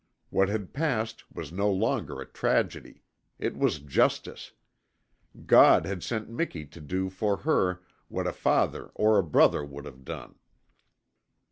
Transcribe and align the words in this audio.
What 0.31 0.49
had 0.49 0.73
passed 0.73 1.23
was 1.31 1.51
no 1.51 1.69
longer 1.69 2.19
a 2.19 2.25
tragedy. 2.25 3.03
It 3.37 3.55
was 3.55 3.77
justice. 3.77 4.53
God 5.45 5.85
had 5.85 6.01
sent 6.01 6.27
Miki 6.27 6.65
to 6.65 6.81
do 6.81 7.11
for 7.11 7.37
her 7.45 7.83
what 8.07 8.25
a 8.25 8.33
father 8.33 8.89
or 8.95 9.19
a 9.19 9.23
brother 9.23 9.63
would 9.63 9.85
have 9.85 10.03
done. 10.03 10.39